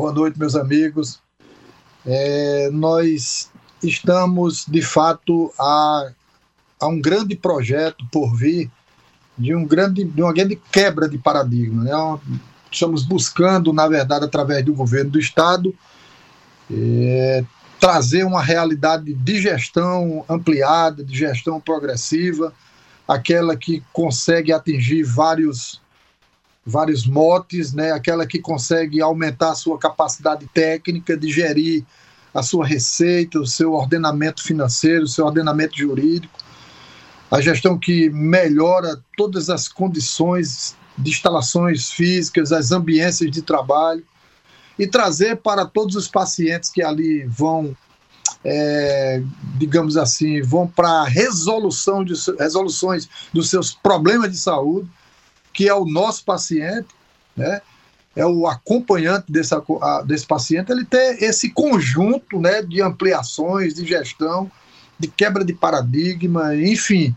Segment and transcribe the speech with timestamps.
[0.00, 1.20] Boa noite, meus amigos.
[2.06, 3.50] É, nós
[3.82, 6.10] estamos, de fato, a,
[6.80, 8.70] a um grande projeto por vir
[9.36, 11.84] de, um grande, de uma grande quebra de paradigma.
[11.84, 12.40] Né?
[12.72, 15.74] Estamos buscando, na verdade, através do governo do Estado,
[16.72, 17.44] é,
[17.78, 22.54] trazer uma realidade de gestão ampliada, de gestão progressiva,
[23.06, 25.78] aquela que consegue atingir vários
[26.64, 27.92] vários motes, né?
[27.92, 31.84] aquela que consegue aumentar a sua capacidade técnica de gerir
[32.32, 36.38] a sua receita, o seu ordenamento financeiro, o seu ordenamento jurídico,
[37.30, 44.04] a gestão que melhora todas as condições de instalações físicas, as ambiências de trabalho,
[44.78, 47.76] e trazer para todos os pacientes que ali vão,
[48.44, 49.22] é,
[49.58, 54.88] digamos assim, vão para resolução de resoluções dos seus problemas de saúde,
[55.52, 56.88] que é o nosso paciente,
[57.36, 57.60] né?
[58.14, 59.54] é o acompanhante desse,
[60.04, 64.50] desse paciente, ele ter esse conjunto né, de ampliações, de gestão,
[64.98, 67.14] de quebra de paradigma, enfim.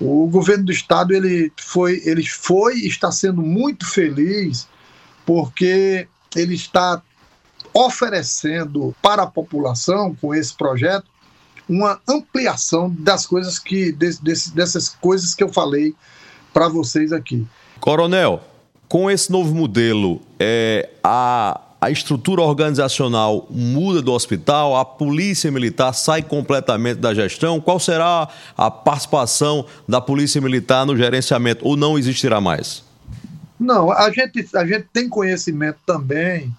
[0.00, 4.68] O governo do estado ele foi, ele foi e está sendo muito feliz
[5.24, 7.00] porque ele está
[7.72, 11.06] oferecendo para a população, com esse projeto,
[11.68, 15.94] uma ampliação das coisas que dessas coisas que eu falei
[16.52, 17.46] para vocês aqui.
[17.80, 18.40] Coronel,
[18.88, 25.92] com esse novo modelo, é, a, a estrutura organizacional muda do hospital, a polícia militar
[25.92, 27.60] sai completamente da gestão.
[27.60, 32.84] Qual será a participação da polícia militar no gerenciamento ou não existirá mais?
[33.58, 36.52] Não, a gente, a gente tem conhecimento também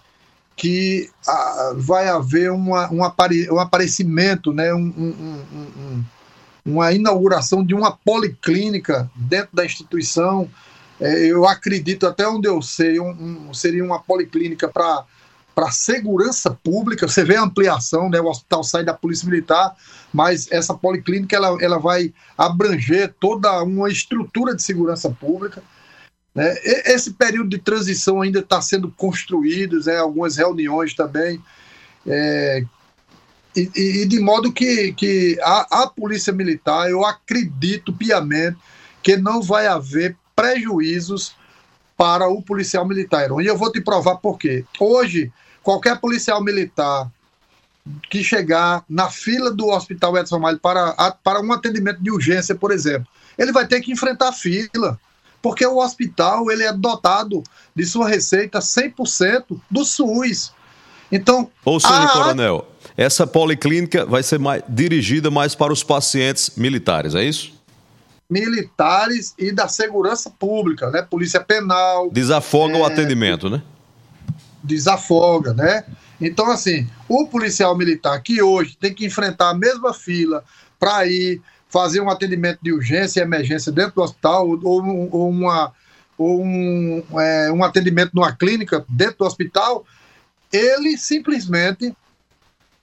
[0.56, 6.04] que ah, vai haver uma, um, apare, um aparecimento, né, um, um, um,
[6.74, 10.50] uma inauguração de uma policlínica dentro da instituição.
[11.00, 12.98] É, eu acredito, até onde eu sei,
[13.54, 15.06] seria uma policlínica para
[15.56, 18.20] para segurança pública, você vê a ampliação, né?
[18.20, 19.76] O hospital sai da Polícia Militar,
[20.12, 25.62] mas essa policlínica ela, ela vai abranger toda uma estrutura de segurança pública.
[26.34, 26.56] Né?
[26.86, 29.98] Esse período de transição ainda está sendo construído, né?
[29.98, 31.40] algumas reuniões também.
[32.08, 32.64] É,
[33.56, 38.58] e, e, de modo que, que a, a Polícia Militar, eu acredito piamente
[39.02, 41.36] que não vai haver prejuízos
[41.96, 43.30] para o policial militar.
[43.42, 44.66] E eu vou te provar por quê.
[44.80, 45.32] Hoje,
[45.62, 47.12] qualquer policial militar
[48.10, 50.94] que chegar na fila do Hospital Edson Ramalho para,
[51.24, 55.00] para um atendimento de urgência, por exemplo, ele vai ter que enfrentar a fila
[55.44, 57.44] porque o hospital ele é dotado
[57.76, 60.54] de sua receita 100% do SUS.
[61.12, 62.08] Então, ou seja, a...
[62.08, 62.66] coronel,
[62.96, 67.54] essa policlínica vai ser mais, dirigida mais para os pacientes militares, é isso?
[68.30, 71.02] Militares e da segurança pública, né?
[71.02, 72.10] Polícia Penal.
[72.12, 72.82] Desafoga é...
[72.82, 73.62] o atendimento, né?
[74.64, 75.84] Desafoga, né?
[76.22, 80.44] Então, assim, o policial militar que hoje tem que enfrentar a mesma fila
[80.80, 85.74] para ir fazer um atendimento de urgência e emergência dentro do hospital, ou, ou uma,
[86.18, 89.84] ou um, é, um atendimento numa clínica dentro do hospital,
[90.52, 91.96] ele simplesmente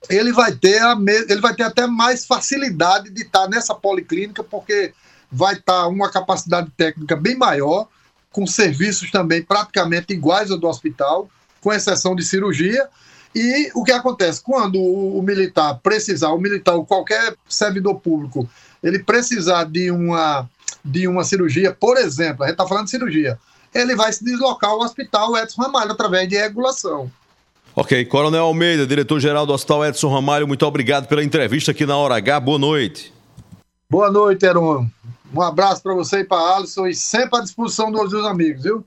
[0.09, 0.97] ele vai ter a
[1.29, 4.93] ele vai ter até mais facilidade de estar nessa policlínica porque
[5.31, 7.87] vai estar uma capacidade técnica bem maior
[8.33, 11.29] com serviços também praticamente iguais ao do hospital
[11.61, 12.89] com exceção de cirurgia
[13.35, 18.49] e o que acontece quando o, o militar precisar o militar ou qualquer servidor público
[18.83, 20.49] ele precisar de uma,
[20.85, 23.39] de uma cirurgia, por exemplo, a gente está falando de cirurgia,
[23.75, 27.11] ele vai se deslocar ao hospital Edson Ramalho através de regulação.
[27.75, 32.17] Ok, Coronel Almeida, diretor-geral do Hospital Edson Ramalho, muito obrigado pela entrevista aqui na Hora
[32.17, 32.41] H.
[32.41, 33.13] Boa noite.
[33.89, 34.87] Boa noite, Heron.
[35.33, 38.85] Um abraço para você e para Alisson e sempre à disposição dos meus amigos, viu?